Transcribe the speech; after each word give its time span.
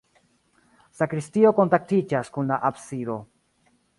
Sakristio 0.99 1.51
kontaktiĝas 1.59 2.33
kun 2.39 2.51
la 2.53 2.59
absido. 2.73 3.21